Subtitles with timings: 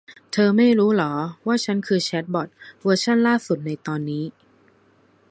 [0.31, 1.13] เธอไม่รู้หรอ
[1.47, 2.47] ว่าฉันคือแชทบอท
[2.83, 4.23] เวอร์ชั่นล่าสุดในตอนนี้